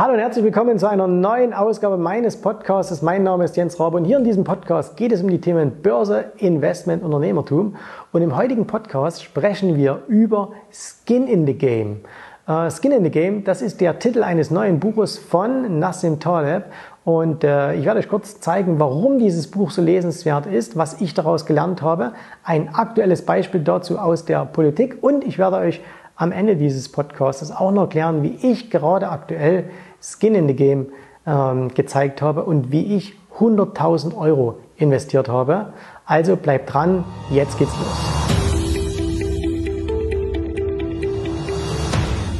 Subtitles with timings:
[0.00, 3.02] Hallo und herzlich willkommen zu einer neuen Ausgabe meines Podcasts.
[3.02, 5.82] Mein Name ist Jens Rabe und hier in diesem Podcast geht es um die Themen
[5.82, 7.76] Börse, Investment, Unternehmertum.
[8.10, 12.00] Und im heutigen Podcast sprechen wir über Skin in the Game.
[12.48, 16.64] Uh, Skin in the Game, das ist der Titel eines neuen Buches von Nassim Taleb.
[17.04, 21.12] Und äh, ich werde euch kurz zeigen, warum dieses Buch so lesenswert ist, was ich
[21.12, 22.12] daraus gelernt habe,
[22.42, 25.82] ein aktuelles Beispiel dazu aus der Politik und ich werde euch
[26.20, 29.70] am Ende dieses Podcasts auch noch erklären, wie ich gerade aktuell
[30.00, 30.86] Skin in the Game
[31.26, 35.72] ähm, gezeigt habe und wie ich 100.000 Euro investiert habe.
[36.04, 38.20] Also bleibt dran, jetzt geht's los.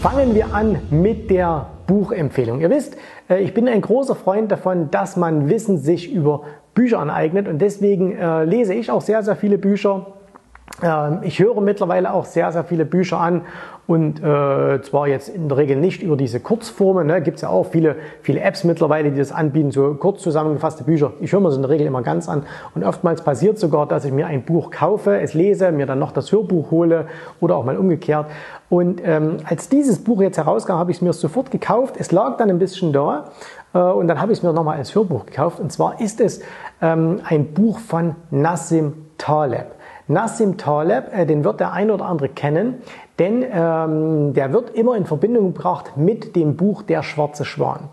[0.03, 2.61] Fangen wir an mit der Buchempfehlung.
[2.61, 2.97] Ihr wisst,
[3.29, 7.59] äh, ich bin ein großer Freund davon, dass man Wissen sich über Bücher aneignet und
[7.59, 10.07] deswegen äh, lese ich auch sehr, sehr viele Bücher
[10.83, 13.43] ähm, ich höre mittlerweile auch sehr, sehr viele Bücher an
[13.91, 17.09] und äh, zwar jetzt in der Regel nicht über diese Kurzformen.
[17.09, 17.21] Ne?
[17.23, 21.13] Gibt es ja auch viele, viele Apps mittlerweile, die das anbieten, so kurz zusammengefasste Bücher.
[21.21, 22.45] Ich höre mir das in der Regel immer ganz an
[22.77, 26.13] und oftmals passiert sogar, dass ich mir ein Buch kaufe, es lese, mir dann noch
[26.13, 27.07] das Hörbuch hole
[27.41, 28.27] oder auch mal umgekehrt.
[28.69, 31.97] Und ähm, als dieses Buch jetzt herauskam, habe ich es mir sofort gekauft.
[31.99, 33.33] Es lag dann ein bisschen da
[33.75, 35.59] äh, und dann habe ich es mir nochmal als Hörbuch gekauft.
[35.59, 36.43] Und zwar ist es
[36.81, 39.67] ähm, ein Buch von Nassim Taleb.
[40.11, 42.83] Nassim Taleb, äh, den wird der ein oder andere kennen,
[43.21, 47.91] denn ähm, der wird immer in Verbindung gebracht mit dem Buch Der schwarze Schwan.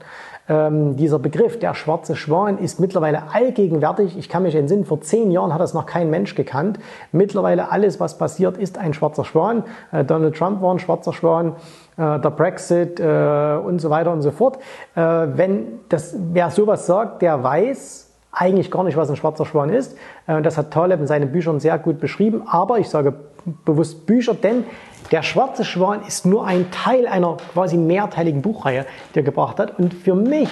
[0.50, 4.18] Ähm, dieser Begriff, der schwarze Schwan, ist mittlerweile allgegenwärtig.
[4.18, 6.80] Ich kann mich entsinnen, vor zehn Jahren hat das noch kein Mensch gekannt.
[7.12, 9.66] Mittlerweile alles, was passiert, ist ein schwarzer Schwan.
[9.92, 11.56] Äh, Donald Trump war ein schwarzer Schwan,
[11.98, 14.58] äh, der Brexit äh, und so weiter und so fort.
[14.96, 18.07] Äh, wenn das, wer sowas sagt, der weiß,
[18.38, 19.98] eigentlich gar nicht, was ein schwarzer Schwan ist.
[20.28, 22.44] Äh, das hat Taleb in seinen Büchern sehr gut beschrieben.
[22.48, 23.14] Aber ich sage
[23.66, 24.66] bewusst Bücher, denn
[25.12, 29.80] der schwarze Schwan ist nur ein Teil einer quasi mehrteiligen Buchreihe, die er gebracht hat.
[29.80, 30.50] Und für mich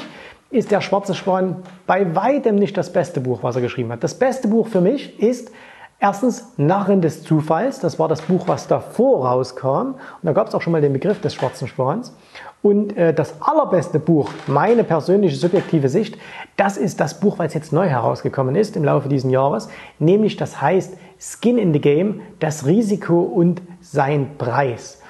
[0.50, 4.04] ist der schwarze Schwan bei weitem nicht das beste Buch, was er geschrieben hat.
[4.04, 5.52] Das beste Buch für mich ist
[6.00, 9.96] Erstens Narren des Zufalls, das war das Buch, was davor rauskam.
[9.96, 12.14] Und da gab es auch schon mal den Begriff des schwarzen Schwans.
[12.62, 16.18] Und äh, das allerbeste Buch, meine persönliche subjektive Sicht,
[16.58, 19.70] das ist das Buch, was jetzt neu herausgekommen ist im Laufe dieses Jahres,
[20.00, 25.02] nämlich das heißt Skin in the Game, das Risiko und sein Preis.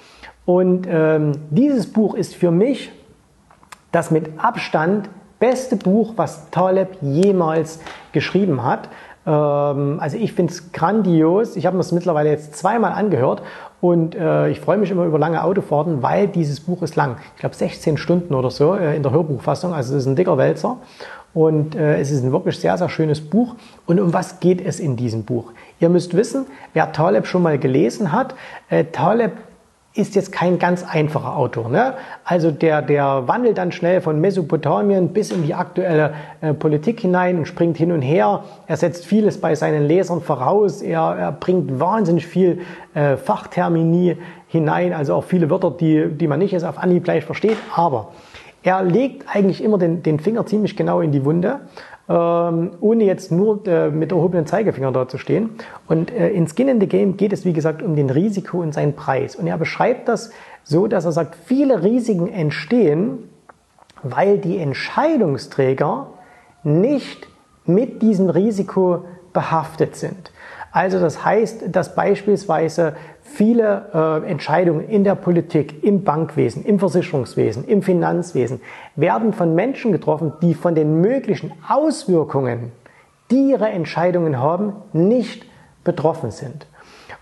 [0.45, 2.91] Und ähm, dieses Buch ist für mich
[3.91, 5.09] das mit Abstand
[5.39, 7.79] beste Buch, was Taleb jemals
[8.11, 8.89] geschrieben hat.
[9.25, 11.55] Ähm, also ich finde es grandios.
[11.55, 13.41] Ich habe mir es mittlerweile jetzt zweimal angehört
[13.81, 17.17] und äh, ich freue mich immer über lange Autofahrten, weil dieses Buch ist lang.
[17.35, 19.73] Ich glaube 16 Stunden oder so äh, in der Hörbuchfassung.
[19.73, 20.77] Also es ist ein dicker Wälzer.
[21.35, 23.55] Und äh, es ist ein wirklich sehr, sehr schönes Buch.
[23.85, 25.51] Und um was geht es in diesem Buch?
[25.81, 28.35] Ihr müsst wissen, wer Taleb schon mal gelesen hat,
[28.69, 29.33] äh, Taleb
[29.95, 31.69] ist jetzt kein ganz einfacher Autor.
[31.69, 31.93] Ne?
[32.25, 37.37] Also der, der wandelt dann schnell von Mesopotamien bis in die aktuelle äh, Politik hinein
[37.37, 38.43] und springt hin und her.
[38.67, 40.81] Er setzt vieles bei seinen Lesern voraus.
[40.81, 42.61] Er, er bringt wahnsinnig viel
[42.93, 44.17] äh, Fachtermini
[44.47, 47.57] hinein, also auch viele Wörter, die, die man nicht jetzt auf Anhieb gleich versteht.
[47.73, 48.09] Aber
[48.63, 51.61] er legt eigentlich immer den, den Finger ziemlich genau in die Wunde
[52.07, 55.51] ähm, ohne jetzt nur äh, mit erhobenen Zeigefinger da zu stehen.
[55.87, 58.73] Und äh, in Skin in the Game geht es, wie gesagt, um den Risiko und
[58.73, 59.35] seinen Preis.
[59.35, 60.31] Und er beschreibt das
[60.63, 63.29] so, dass er sagt, viele Risiken entstehen,
[64.03, 66.07] weil die Entscheidungsträger
[66.63, 67.27] nicht
[67.65, 70.31] mit diesem Risiko behaftet sind.
[70.71, 72.95] Also das heißt, dass beispielsweise
[73.25, 78.61] viele äh, Entscheidungen in der Politik, im Bankwesen, im Versicherungswesen, im Finanzwesen
[78.95, 82.71] werden von Menschen getroffen, die von den möglichen Auswirkungen,
[83.31, 85.45] die ihre Entscheidungen haben, nicht
[85.83, 86.67] betroffen sind.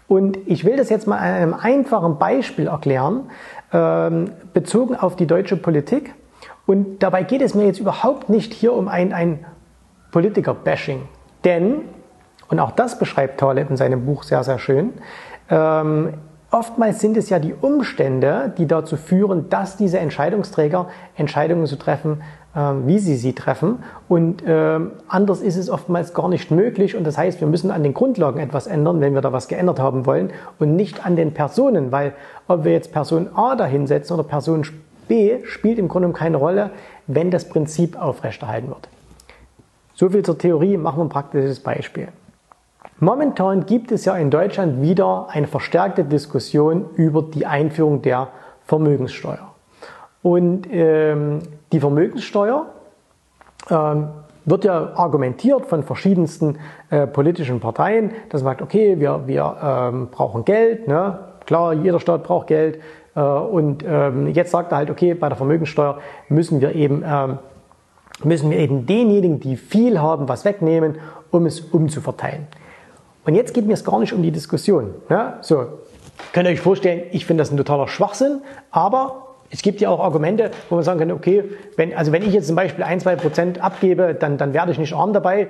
[0.08, 3.32] Und ich will das jetzt mal an einem einfachen Beispiel erklären,
[3.72, 6.14] ähm, bezogen auf die deutsche Politik.
[6.66, 9.46] Und dabei geht es mir jetzt überhaupt nicht hier um ein, ein
[10.12, 11.02] Politiker-Bashing.
[11.46, 11.82] Denn
[12.54, 14.94] und auch das beschreibt Taleb in seinem Buch sehr, sehr schön.
[15.50, 16.14] Ähm,
[16.52, 22.22] oftmals sind es ja die Umstände, die dazu führen, dass diese Entscheidungsträger Entscheidungen so treffen,
[22.56, 23.80] ähm, wie sie sie treffen.
[24.08, 26.96] Und ähm, anders ist es oftmals gar nicht möglich.
[26.96, 29.80] Und das heißt, wir müssen an den Grundlagen etwas ändern, wenn wir da was geändert
[29.80, 32.14] haben wollen und nicht an den Personen, weil
[32.48, 34.66] ob wir jetzt Person A dahinsetzen oder Person
[35.08, 36.70] B, spielt im Grunde keine Rolle,
[37.08, 38.88] wenn das Prinzip aufrechterhalten wird.
[39.96, 42.08] So viel zur Theorie, machen wir ein praktisches Beispiel.
[43.00, 48.30] Momentan gibt es ja in Deutschland wieder eine verstärkte Diskussion über die Einführung der
[48.66, 49.54] Vermögenssteuer.
[50.22, 51.40] Und ähm,
[51.72, 52.68] die Vermögenssteuer
[53.70, 54.08] ähm,
[54.46, 56.60] wird ja argumentiert von verschiedensten
[56.90, 61.20] äh, politischen Parteien, dass man sagt, okay, wir, wir ähm, brauchen Geld, ne?
[61.46, 62.80] klar, jeder Staat braucht Geld,
[63.16, 67.40] Äh, und ähm, jetzt sagt er halt, okay, bei der Vermögenssteuer müssen wir eben, ähm,
[68.24, 70.98] müssen wir eben denjenigen, die viel haben, was wegnehmen,
[71.32, 72.48] um es umzuverteilen.
[73.26, 74.96] Und jetzt geht mir es gar nicht um die Diskussion.
[75.10, 75.38] Ja?
[75.42, 75.66] So,
[76.34, 78.42] könnt ihr euch vorstellen, ich finde das ein totaler Schwachsinn,
[78.72, 79.24] aber
[79.54, 81.44] es gibt ja auch Argumente, wo man sagen kann, okay,
[81.78, 84.80] wenn, also wenn ich jetzt zum Beispiel ein, zwei Prozent abgebe, dann, dann werde ich
[84.80, 85.42] nicht arm dabei.
[85.42, 85.48] Äh,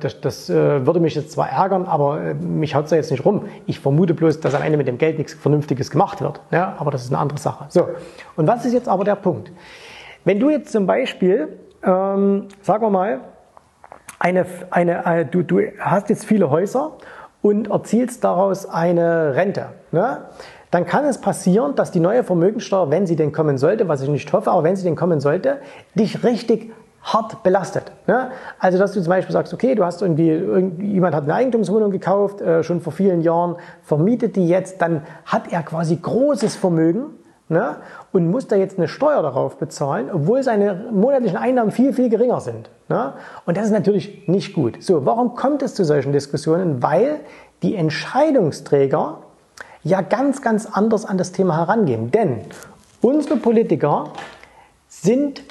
[0.00, 3.10] das das äh, würde mich jetzt zwar ärgern, aber äh, mich haut es da jetzt
[3.10, 3.48] nicht rum.
[3.66, 6.40] Ich vermute bloß, dass am Ende mit dem Geld nichts Vernünftiges gemacht wird.
[6.50, 7.66] Ja, aber das ist eine andere Sache.
[7.68, 7.86] So,
[8.36, 9.52] und was ist jetzt aber der Punkt?
[10.24, 13.20] Wenn du jetzt zum Beispiel, ähm, sagen wir mal,
[14.18, 16.92] eine, eine, äh, du, du hast jetzt viele Häuser
[17.42, 19.66] und erzielst daraus eine Rente.
[19.92, 20.18] Ne?
[20.70, 24.08] dann kann es passieren, dass die neue Vermögensteuer, wenn sie denn kommen sollte, was ich
[24.08, 25.58] nicht hoffe, aber wenn sie denn kommen sollte,
[25.94, 26.72] dich richtig
[27.02, 27.92] hart belastet.
[28.06, 28.30] Ne?
[28.58, 30.32] Also dass du zum Beispiel sagst, okay, du hast irgendwie,
[30.84, 35.52] jemand hat eine Eigentumswohnung gekauft, äh, schon vor vielen Jahren, vermietet die jetzt, dann hat
[35.52, 37.06] er quasi großes Vermögen
[37.48, 37.76] ne?
[38.12, 42.40] und muss da jetzt eine Steuer darauf bezahlen, obwohl seine monatlichen Einnahmen viel, viel geringer
[42.40, 42.70] sind.
[42.88, 43.14] Ne?
[43.44, 44.82] Und das ist natürlich nicht gut.
[44.82, 46.82] So, warum kommt es zu solchen Diskussionen?
[46.82, 47.20] Weil
[47.62, 49.18] die Entscheidungsträger
[49.82, 52.10] ja ganz, ganz anders an das Thema herangehen.
[52.10, 52.40] Denn
[53.00, 54.12] unsere Politiker
[54.88, 55.42] sind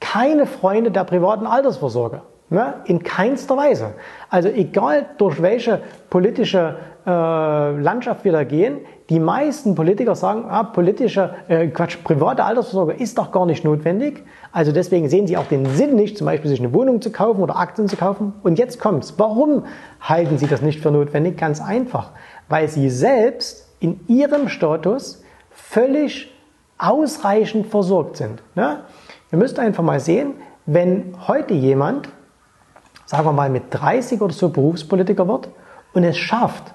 [0.00, 2.22] keine Freunde der privaten Altersvorsorge.
[2.50, 2.74] Ne?
[2.84, 3.92] In keinster Weise.
[4.28, 5.80] Also egal durch welche
[6.10, 8.78] politische äh, Landschaft wir da gehen,
[9.10, 14.24] die meisten Politiker sagen, ah, politische, äh, Quatsch, private Altersvorsorge ist doch gar nicht notwendig.
[14.52, 17.42] Also deswegen sehen sie auch den Sinn nicht, zum Beispiel sich eine Wohnung zu kaufen
[17.42, 18.32] oder Aktien zu kaufen.
[18.42, 19.14] Und jetzt kommt's.
[19.18, 19.64] Warum
[20.00, 21.36] halten sie das nicht für notwendig?
[21.36, 22.12] Ganz einfach.
[22.48, 26.32] Weil sie selbst in ihrem Status völlig
[26.78, 28.42] ausreichend versorgt sind.
[28.54, 28.80] Ne?
[29.30, 30.34] Ihr müsst einfach mal sehen,
[30.64, 32.08] wenn heute jemand,
[33.04, 35.50] sagen wir mal mit 30 oder so Berufspolitiker wird
[35.92, 36.74] und es schafft,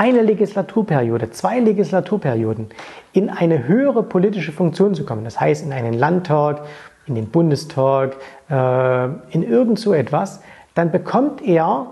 [0.00, 2.70] eine Legislaturperiode, zwei Legislaturperioden
[3.12, 6.62] in eine höhere politische Funktion zu kommen, das heißt in einen Landtag,
[7.06, 8.16] in den Bundestag,
[8.48, 10.40] äh, in irgend so etwas,
[10.74, 11.88] dann bekommt er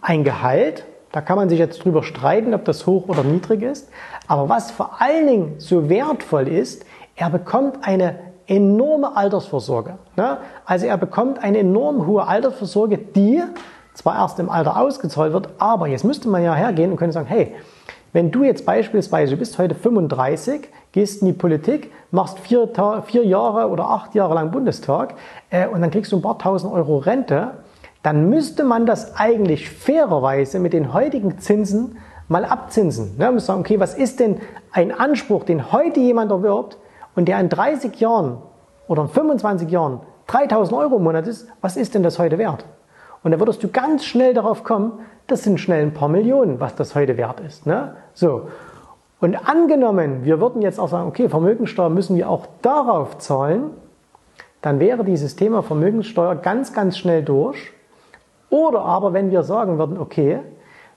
[0.00, 3.90] ein Gehalt, da kann man sich jetzt drüber streiten, ob das hoch oder niedrig ist.
[4.26, 6.84] Aber was vor allen Dingen so wertvoll ist,
[7.14, 8.18] er bekommt eine
[8.48, 9.98] enorme Altersvorsorge.
[10.16, 10.38] Ne?
[10.64, 13.40] Also er bekommt eine enorm hohe Altersvorsorge, die
[13.94, 17.28] zwar erst im Alter ausgezahlt wird, aber jetzt müsste man ja hergehen und könnte sagen,
[17.28, 17.54] hey,
[18.12, 22.68] wenn du jetzt beispielsweise, du bist heute 35, gehst in die Politik, machst vier,
[23.04, 25.14] vier Jahre oder acht Jahre lang Bundestag
[25.50, 27.52] äh, und dann kriegst du ein paar tausend Euro Rente,
[28.02, 31.98] dann müsste man das eigentlich fairerweise mit den heutigen Zinsen
[32.28, 33.16] mal abzinsen.
[33.16, 33.26] Ne?
[33.26, 34.40] Man muss sagen, okay, was ist denn
[34.72, 36.78] ein Anspruch, den heute jemand erwirbt
[37.14, 38.38] und der in 30 Jahren
[38.88, 42.64] oder in 25 Jahren 3000 Euro im Monat ist, was ist denn das heute wert?
[43.22, 44.92] Und da würdest du ganz schnell darauf kommen,
[45.26, 47.66] das sind schnell ein paar Millionen, was das heute wert ist.
[47.66, 47.94] Ne?
[48.14, 48.48] So.
[49.20, 53.70] Und angenommen, wir würden jetzt auch sagen, okay, Vermögensteuer müssen wir auch darauf zahlen,
[54.62, 57.72] dann wäre dieses Thema Vermögenssteuer ganz, ganz schnell durch
[58.50, 60.40] oder aber, wenn wir sagen würden, okay,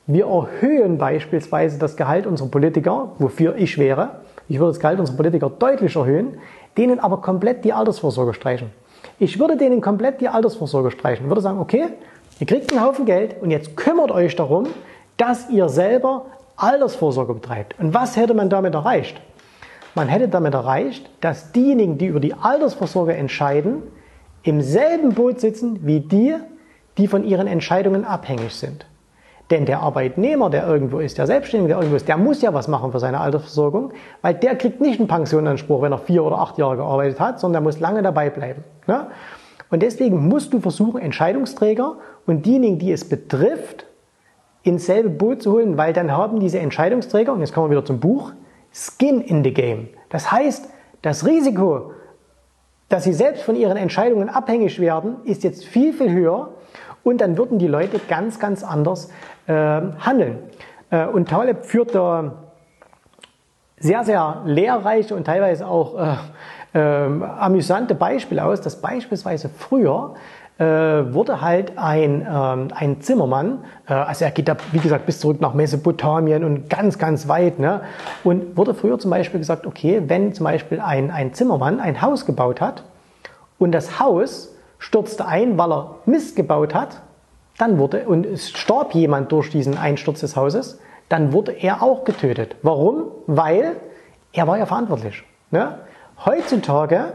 [0.06, 5.16] wir erhöhen beispielsweise das Gehalt unserer Politiker, wofür ich wäre, ich würde das Gehalt unserer
[5.16, 6.40] Politiker deutlich erhöhen,
[6.78, 8.72] denen aber komplett die Altersvorsorge streichen.
[9.20, 11.26] Ich würde denen komplett die Altersvorsorge streichen.
[11.26, 11.90] Ich würde sagen, okay,
[12.40, 14.68] ihr kriegt einen Haufen Geld und jetzt kümmert euch darum,
[15.18, 17.80] dass ihr selber Altersvorsorge betreibt.
[17.80, 19.22] Und was hätte man damit erreicht?
[19.96, 23.84] Man hätte damit erreicht, dass diejenigen, die über die Altersvorsorge entscheiden,
[24.42, 26.36] im selben Boot sitzen wie die,
[26.98, 28.86] die von ihren Entscheidungen abhängig sind.
[29.54, 32.68] Denn der Arbeitnehmer, der irgendwo ist, der Selbstständige, der irgendwo ist, der muss ja was
[32.68, 33.94] machen für seine Altersversorgung,
[34.24, 37.62] weil der kriegt nicht einen Pensionanspruch, wenn er vier oder acht Jahre gearbeitet hat, sondern
[37.62, 38.64] der muss lange dabei bleiben.
[38.88, 39.06] Ne?
[39.69, 43.86] Und deswegen musst du versuchen, Entscheidungsträger und diejenigen, die es betrifft,
[44.64, 47.86] ins selbe Boot zu holen, weil dann haben diese Entscheidungsträger, und jetzt kommen wir wieder
[47.86, 48.31] zum Buch,
[48.74, 49.90] Skin in the Game.
[50.10, 50.68] Das heißt,
[51.04, 51.92] das Risiko,
[52.90, 56.56] dass sie selbst von ihren Entscheidungen abhängig werden, ist jetzt viel, viel höher,
[57.04, 59.10] und dann würden die Leute ganz, ganz anders
[59.48, 60.40] äh, handeln.
[60.90, 62.33] Äh, und Taleb führt da
[63.78, 66.16] sehr, sehr lehrreiche und teilweise auch äh,
[66.74, 70.16] äh, amüsante Beispiele aus, dass beispielsweise früher
[70.57, 75.19] äh, wurde halt ein, ähm, ein Zimmermann, äh, also er geht da, wie gesagt, bis
[75.19, 77.81] zurück nach Mesopotamien und ganz, ganz weit, ne?
[78.24, 82.26] und wurde früher zum Beispiel gesagt, okay, wenn zum Beispiel ein, ein Zimmermann ein Haus
[82.26, 82.83] gebaut hat
[83.57, 84.53] und das Haus
[84.83, 87.02] stürzte ein, weil er Mist gebaut hat,
[87.57, 92.04] dann wurde, und es starb jemand durch diesen Einsturz des Hauses, dann wurde er auch
[92.04, 92.57] getötet.
[92.63, 93.06] Warum?
[93.25, 93.78] Weil
[94.33, 95.23] er war ja verantwortlich.
[95.52, 95.80] Ne?
[96.25, 97.13] Heutzutage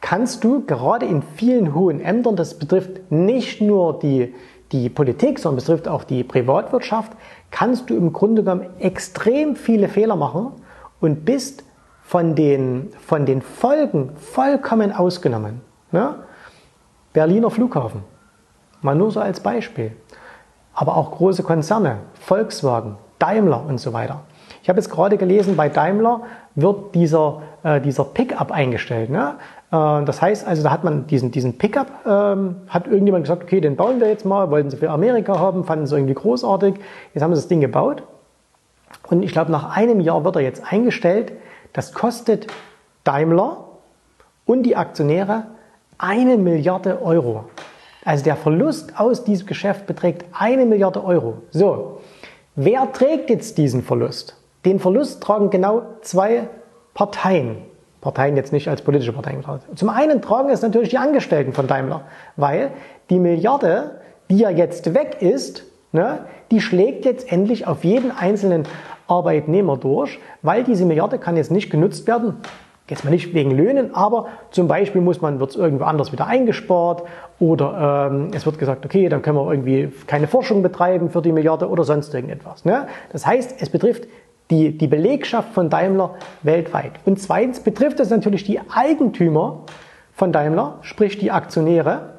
[0.00, 4.32] kannst du gerade in vielen hohen Ämtern, das betrifft nicht nur die,
[4.70, 7.12] die Politik, sondern betrifft auch die Privatwirtschaft,
[7.50, 10.52] kannst du im Grunde genommen extrem viele Fehler machen
[11.00, 11.64] und bist
[12.04, 15.62] von den, von den Folgen vollkommen ausgenommen.
[15.90, 16.14] Ne?
[17.12, 18.02] Berliner Flughafen,
[18.82, 19.92] mal nur so als Beispiel.
[20.74, 24.20] Aber auch große Konzerne, Volkswagen, Daimler und so weiter.
[24.62, 26.22] Ich habe jetzt gerade gelesen, bei Daimler
[26.54, 29.10] wird dieser, äh, dieser Pickup eingestellt.
[29.10, 29.36] Ne?
[29.70, 33.60] Äh, das heißt also, da hat man diesen, diesen Pickup, ähm, hat irgendjemand gesagt, okay,
[33.60, 36.74] den bauen wir jetzt mal, wollten sie für Amerika haben, fanden sie irgendwie großartig.
[37.14, 38.02] Jetzt haben sie das Ding gebaut.
[39.08, 41.32] Und ich glaube, nach einem Jahr wird er jetzt eingestellt.
[41.72, 42.46] Das kostet
[43.04, 43.64] Daimler
[44.44, 45.44] und die Aktionäre
[45.98, 47.44] eine Milliarde Euro.
[48.04, 51.42] Also der Verlust aus diesem Geschäft beträgt eine Milliarde Euro.
[51.50, 52.00] So,
[52.54, 54.36] wer trägt jetzt diesen Verlust?
[54.64, 56.48] Den Verlust tragen genau zwei
[56.94, 57.58] Parteien.
[58.00, 59.42] Parteien jetzt nicht als politische Parteien.
[59.74, 62.02] Zum einen tragen es natürlich die Angestellten von Daimler,
[62.36, 62.70] weil
[63.10, 64.00] die Milliarde,
[64.30, 68.64] die ja jetzt weg ist, ne, die schlägt jetzt endlich auf jeden einzelnen
[69.08, 72.36] Arbeitnehmer durch, weil diese Milliarde kann jetzt nicht genutzt werden,
[72.88, 76.26] jetzt mal nicht wegen Löhnen, aber zum Beispiel muss man, wird es irgendwo anders wieder
[76.26, 77.02] eingespart
[77.38, 81.32] oder ähm, es wird gesagt, okay, dann können wir irgendwie keine Forschung betreiben für die
[81.32, 82.64] Milliarde oder sonst irgendetwas.
[82.64, 82.86] Ne?
[83.12, 84.08] Das heißt, es betrifft
[84.50, 86.92] die, die Belegschaft von Daimler weltweit.
[87.04, 89.60] Und zweitens betrifft es natürlich die Eigentümer
[90.14, 92.14] von Daimler, sprich die Aktionäre,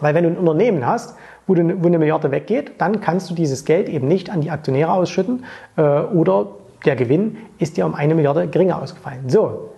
[0.00, 1.16] weil wenn du ein Unternehmen hast,
[1.46, 4.50] wo, du, wo eine Milliarde weggeht, dann kannst du dieses Geld eben nicht an die
[4.50, 5.44] Aktionäre ausschütten
[5.76, 6.48] äh, oder
[6.84, 9.28] der Gewinn ist dir um eine Milliarde geringer ausgefallen.
[9.28, 9.70] So,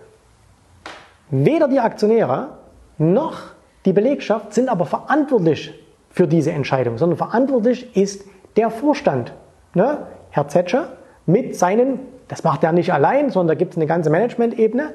[1.33, 2.59] weder die Aktionäre
[2.99, 3.39] noch
[3.85, 5.75] die Belegschaft sind aber verantwortlich
[6.11, 8.25] für diese Entscheidung, sondern verantwortlich ist
[8.57, 9.33] der Vorstand.
[9.75, 10.07] Ne?
[10.31, 10.89] Herr Zetscher
[11.27, 14.91] mit seinen, das macht er nicht allein, sondern da gibt es eine ganze Management-Ebene.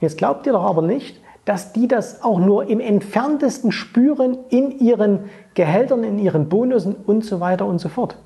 [0.00, 4.78] Jetzt glaubt ihr doch aber nicht, dass die das auch nur im entferntesten spüren in
[4.78, 8.16] ihren Gehältern, in ihren Bonussen und so weiter und so fort.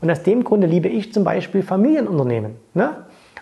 [0.00, 2.56] Und aus dem Grunde liebe ich zum Beispiel Familienunternehmen.
[2.74, 2.90] Ne?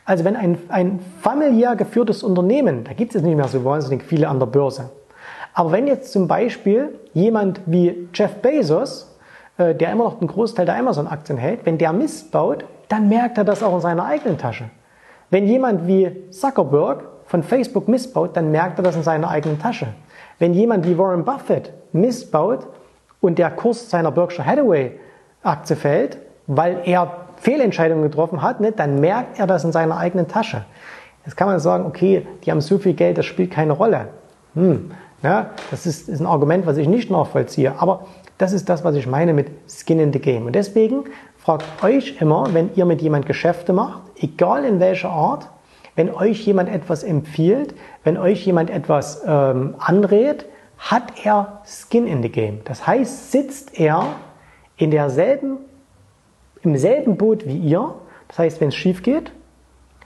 [0.04, 4.28] Also wenn ein, ein familiär geführtes Unternehmen, da gibt es nicht mehr so wahnsinnig viele
[4.28, 4.90] an der Börse,
[5.54, 9.16] aber wenn jetzt zum Beispiel jemand wie Jeff Bezos,
[9.58, 13.38] äh, der immer noch einen Großteil der Amazon-Aktien hält, wenn der Mist baut, dann merkt
[13.38, 14.70] er das auch in seiner eigenen Tasche.
[15.30, 19.88] Wenn jemand wie Zuckerberg von Facebook missbaut, dann merkt er das in seiner eigenen Tasche.
[20.38, 22.66] Wenn jemand wie Warren Buffett missbaut
[23.20, 24.98] und der Kurs seiner Berkshire Hathaway
[25.42, 30.28] Aktie fällt, weil er Fehlentscheidungen getroffen hat, ne, dann merkt er das in seiner eigenen
[30.28, 30.64] Tasche.
[31.24, 34.08] Jetzt kann man sagen, okay, die haben so viel Geld, das spielt keine Rolle.
[34.54, 34.90] Hm,
[35.22, 37.74] ja, das ist, ist ein Argument, was ich nicht nachvollziehe.
[37.78, 38.06] Aber
[38.38, 40.46] das ist das, was ich meine mit Skin in the Game.
[40.46, 41.04] Und deswegen
[41.36, 45.48] fragt euch immer, wenn ihr mit jemand Geschäfte macht, egal in welcher Art,
[45.94, 50.46] wenn euch jemand etwas empfiehlt, wenn euch jemand etwas ähm, anrät,
[50.78, 52.60] hat er Skin in the Game.
[52.64, 54.06] Das heißt, sitzt er
[54.76, 55.58] in derselben,
[56.62, 57.94] im selben Boot wie ihr.
[58.28, 59.32] Das heißt, wenn es schief geht,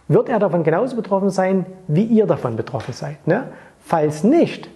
[0.09, 3.27] wird er davon genauso betroffen sein, wie ihr davon betroffen seid.
[3.27, 3.49] Ne?
[3.81, 4.69] Falls nicht,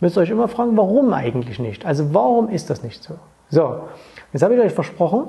[0.00, 1.84] müsst ihr euch immer fragen, warum eigentlich nicht?
[1.84, 3.14] Also warum ist das nicht so?
[3.48, 3.80] So,
[4.32, 5.28] jetzt habe ich euch versprochen,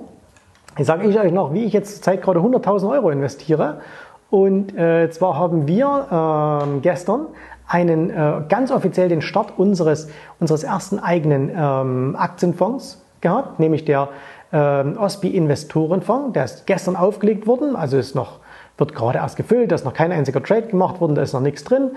[0.77, 3.81] Jetzt sage ich euch noch, wie ich jetzt Zeit gerade 100.000 Euro investiere.
[4.29, 7.27] Und äh, zwar haben wir äh, gestern
[7.67, 14.09] einen äh, ganz offiziell den Start unseres, unseres ersten eigenen ähm, Aktienfonds gehabt, nämlich der
[14.53, 16.33] ähm, OSPI Investorenfonds.
[16.33, 18.39] Der ist gestern aufgelegt worden, also ist noch,
[18.77, 21.41] wird gerade erst gefüllt, da ist noch kein einziger Trade gemacht worden, da ist noch
[21.41, 21.91] nichts drin.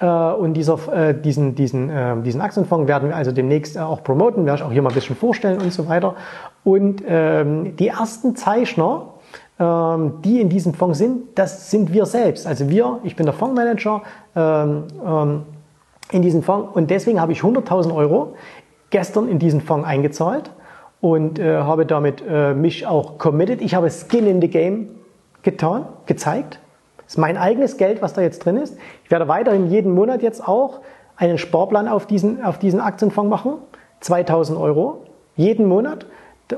[0.00, 4.44] Äh, und dieser, äh, diesen, diesen, äh, diesen Aktienfonds werden wir also demnächst auch promoten,
[4.44, 6.14] werde ich auch hier mal ein bisschen vorstellen und so weiter.
[6.64, 9.14] Und ähm, die ersten Zeichner,
[9.58, 12.46] ähm, die in diesem Fonds sind, das sind wir selbst.
[12.46, 14.02] Also wir, ich bin der Fondsmanager
[14.34, 14.84] ähm,
[16.10, 18.34] in diesen Fonds und deswegen habe ich 100.000 Euro
[18.90, 20.50] gestern in diesen Fonds eingezahlt
[21.04, 22.24] und habe damit
[22.56, 23.60] mich auch committed.
[23.60, 24.88] Ich habe Skin in the Game
[25.42, 26.58] getan, gezeigt
[27.04, 28.76] das ist mein eigenes Geld, was da jetzt drin ist.
[29.04, 30.80] Ich werde weiterhin jeden Monat jetzt auch
[31.16, 33.54] einen Sparplan auf diesen, auf diesen Aktienfonds machen.
[34.00, 35.02] 2000 Euro
[35.36, 36.06] jeden Monat.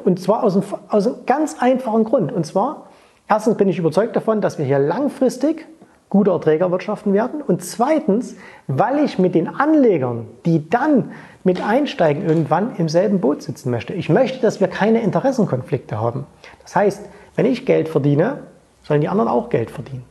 [0.04, 2.32] Und zwar aus einem, aus einem ganz einfachen Grund.
[2.32, 2.86] Und zwar,
[3.28, 5.66] erstens bin ich überzeugt davon, dass wir hier langfristig
[6.08, 7.42] gute Erträge wirtschaften werden.
[7.42, 8.36] Und zweitens,
[8.66, 11.12] weil ich mit den Anlegern, die dann
[11.44, 13.92] mit einsteigen, irgendwann im selben Boot sitzen möchte.
[13.92, 16.26] Ich möchte, dass wir keine Interessenkonflikte haben.
[16.62, 18.40] Das heißt, wenn ich Geld verdiene,
[18.82, 20.04] sollen die anderen auch Geld verdienen.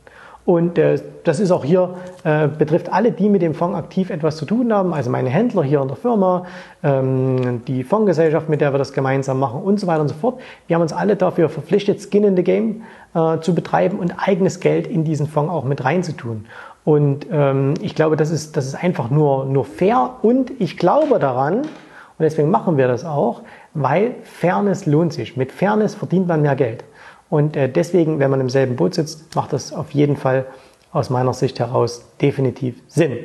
[0.46, 1.90] Und äh, das ist auch hier,
[2.22, 5.64] äh, betrifft alle, die mit dem Fonds aktiv etwas zu tun haben, also meine Händler
[5.64, 6.46] hier in der Firma,
[6.84, 10.38] ähm, die Fondsgesellschaft, mit der wir das gemeinsam machen und so weiter und so fort.
[10.68, 12.82] Wir haben uns alle dafür verpflichtet, Skin in the Game
[13.14, 16.46] äh, zu betreiben und eigenes Geld in diesen Fonds auch mit reinzutun.
[16.84, 21.18] Und ähm, ich glaube, das ist, das ist einfach nur, nur fair und ich glaube
[21.18, 23.42] daran, und deswegen machen wir das auch,
[23.74, 25.36] weil Fairness lohnt sich.
[25.36, 26.84] Mit Fairness verdient man mehr Geld.
[27.28, 30.46] Und äh, deswegen, wenn man im selben Boot sitzt, macht das auf jeden Fall
[30.92, 33.18] aus meiner Sicht heraus definitiv Sinn.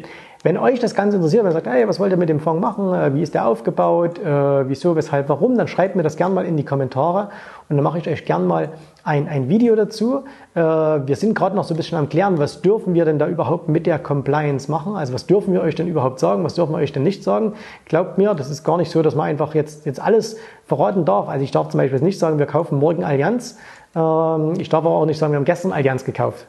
[0.44, 2.60] Wenn euch das Ganze interessiert, wenn ihr sagt, hey, was wollt ihr mit dem Fonds
[2.60, 6.34] machen, äh, wie ist der aufgebaut, äh, wieso, weshalb, warum, dann schreibt mir das gerne
[6.34, 7.30] mal in die Kommentare
[7.72, 8.70] und dann mache ich euch gerne mal
[9.04, 10.26] ein, ein Video dazu.
[10.54, 13.28] Äh, wir sind gerade noch so ein bisschen am Klären, was dürfen wir denn da
[13.28, 14.96] überhaupt mit der Compliance machen?
[14.96, 17.54] Also was dürfen wir euch denn überhaupt sagen, was dürfen wir euch denn nicht sagen?
[17.86, 21.30] Glaubt mir, das ist gar nicht so, dass man einfach jetzt, jetzt alles verraten darf.
[21.30, 23.58] Also ich darf zum Beispiel nicht sagen, wir kaufen morgen Allianz,
[23.96, 26.48] ähm, ich darf aber auch nicht sagen, wir haben gestern Allianz gekauft.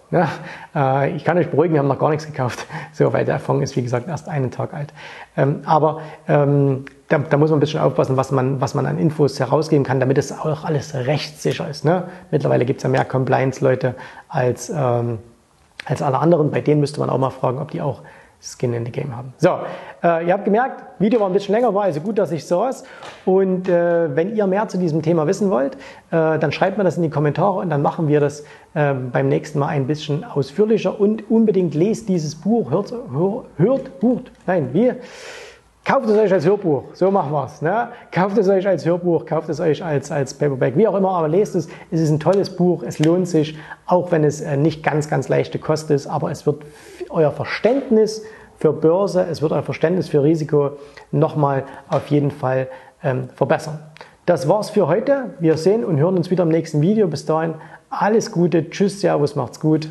[0.75, 2.67] Äh, ich kann euch beruhigen, wir haben noch gar nichts gekauft.
[2.93, 4.93] So, weil der Fonds ist, wie gesagt, erst einen Tag alt.
[5.37, 8.99] Ähm, aber ähm, da, da, muss man ein bisschen aufpassen, was man, was man an
[8.99, 11.85] Infos herausgeben kann, damit es auch alles rechtssicher ist.
[11.85, 12.05] Ne?
[12.31, 13.95] Mittlerweile gibt es ja mehr Compliance-Leute
[14.29, 16.51] als, als alle anderen.
[16.51, 18.03] Bei denen müsste man auch mal fragen, ob die auch
[18.43, 19.33] Skin in the Game haben.
[19.39, 19.51] So,
[20.03, 22.83] äh, ihr habt gemerkt, Video war ein bisschen länger, war also gut, dass ich saß.
[23.25, 25.77] Und äh, wenn ihr mehr zu diesem Thema wissen wollt,
[26.11, 28.41] äh, dann schreibt mir das in die Kommentare und dann machen wir das
[28.75, 30.99] äh, beim nächsten Mal ein bisschen ausführlicher.
[30.99, 32.93] Und unbedingt lest dieses Buch, hört,
[33.59, 34.93] hört, hört, nein, wie?
[35.85, 37.61] Kauft es euch als Hörbuch, so machen wir es.
[37.61, 37.89] Ne?
[38.13, 41.27] Kauft es euch als Hörbuch, kauft es euch als, als Paperback, wie auch immer, aber
[41.27, 41.69] lest es.
[41.91, 45.29] Es ist ein tolles Buch, es lohnt sich, auch wenn es äh, nicht ganz, ganz
[45.29, 46.65] leichte Kost ist, aber es wird
[47.11, 48.23] euer Verständnis
[48.59, 50.73] für Börse, es wird euer Verständnis für Risiko
[51.11, 52.69] nochmal auf jeden Fall
[53.03, 53.81] ähm, verbessern.
[54.25, 55.35] Das war's für heute.
[55.41, 57.09] Wir sehen und hören uns wieder im nächsten Video.
[57.09, 57.55] Bis dahin
[57.91, 58.71] alles Gute.
[58.71, 59.89] Tschüss, Servus, macht's gut.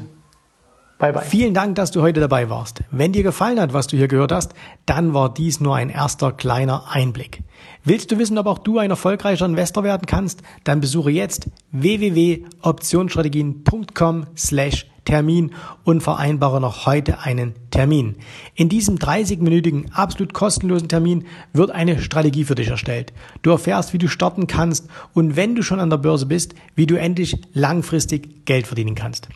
[1.01, 1.25] Bye bye.
[1.25, 2.84] Vielen Dank, dass du heute dabei warst.
[2.91, 4.53] Wenn dir gefallen hat, was du hier gehört hast,
[4.86, 7.41] dann war dies nur ein erster kleiner Einblick.
[7.84, 10.43] Willst du wissen, ob auch du ein erfolgreicher Investor werden kannst?
[10.63, 18.17] Dann besuche jetzt www.optionsstrategien.com slash Termin und vereinbare noch heute einen Termin.
[18.53, 23.12] In diesem 30-minütigen, absolut kostenlosen Termin wird eine Strategie für dich erstellt.
[23.41, 26.86] Du erfährst, wie du starten kannst und wenn du schon an der Börse bist, wie
[26.86, 29.29] du endlich langfristig Geld verdienen kannst.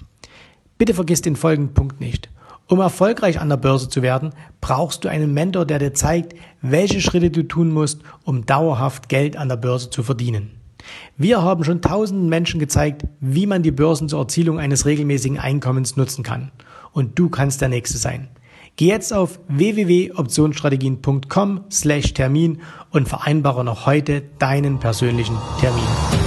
[0.78, 2.30] Bitte vergiss den folgenden Punkt nicht.
[2.68, 7.00] Um erfolgreich an der Börse zu werden, brauchst du einen Mentor, der dir zeigt, welche
[7.00, 10.52] Schritte du tun musst, um dauerhaft Geld an der Börse zu verdienen.
[11.18, 15.96] Wir haben schon tausenden Menschen gezeigt, wie man die Börsen zur Erzielung eines regelmäßigen Einkommens
[15.96, 16.52] nutzen kann.
[16.92, 18.28] Und du kannst der Nächste sein.
[18.78, 22.60] Geh jetzt auf www.optionsstrategien.com slash Termin
[22.90, 26.25] und vereinbare noch heute deinen persönlichen Termin.